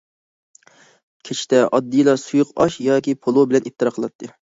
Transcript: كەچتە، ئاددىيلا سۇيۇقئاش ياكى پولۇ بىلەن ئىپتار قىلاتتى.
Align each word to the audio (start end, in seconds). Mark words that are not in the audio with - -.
كەچتە، 1.27 1.59
ئاددىيلا 1.63 2.15
سۇيۇقئاش 2.21 2.79
ياكى 2.87 3.13
پولۇ 3.27 3.45
بىلەن 3.53 3.69
ئىپتار 3.71 3.93
قىلاتتى. 3.99 4.31